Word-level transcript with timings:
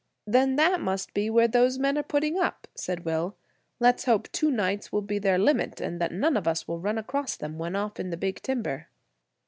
"Then 0.25 0.55
that 0.55 0.81
must 0.81 1.13
be 1.13 1.29
where 1.29 1.47
those 1.47 1.77
men 1.77 1.95
are 1.95 2.01
putting 2.01 2.39
up," 2.39 2.67
said 2.73 3.05
Will. 3.05 3.35
"Let's 3.79 4.05
hope 4.05 4.31
two 4.31 4.49
nights 4.49 4.91
will 4.91 5.03
be 5.03 5.19
their 5.19 5.37
limit, 5.37 5.79
and 5.79 6.01
that 6.01 6.11
none 6.11 6.35
of 6.35 6.47
us 6.47 6.65
run 6.67 6.97
across 6.97 7.35
them 7.35 7.59
when 7.59 7.75
off 7.75 7.99
in 7.99 8.09
the 8.09 8.17
big 8.17 8.41
timber." 8.41 8.87